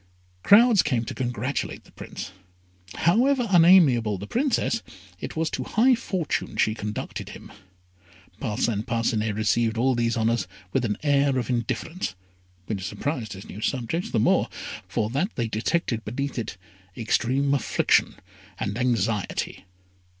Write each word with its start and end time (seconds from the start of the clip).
Crowds 0.41 0.81
came 0.81 1.05
to 1.05 1.13
congratulate 1.13 1.83
the 1.83 1.91
Prince. 1.91 2.31
However 2.95 3.47
unamiable 3.51 4.17
the 4.17 4.25
Princess, 4.25 4.81
it 5.19 5.35
was 5.35 5.51
to 5.51 5.63
high 5.63 5.93
fortune 5.93 6.57
she 6.57 6.73
conducted 6.73 7.29
him. 7.29 7.51
Parcin 8.39 8.81
Parcinet 8.81 9.35
received 9.35 9.77
all 9.77 9.93
these 9.93 10.17
honours 10.17 10.47
with 10.73 10.85
an 10.85 10.97
air 11.03 11.37
of 11.37 11.51
indifference, 11.51 12.15
which 12.65 12.83
surprised 12.83 13.33
his 13.33 13.47
new 13.47 13.61
subjects 13.61 14.09
the 14.09 14.19
more, 14.19 14.49
for 14.87 15.07
that 15.11 15.35
they 15.35 15.47
detected 15.47 16.03
beneath 16.03 16.39
it 16.39 16.57
extreme 16.97 17.53
affliction 17.53 18.15
and 18.59 18.79
anxiety. 18.79 19.65